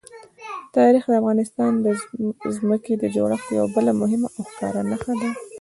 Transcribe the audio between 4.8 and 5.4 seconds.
نښه ده.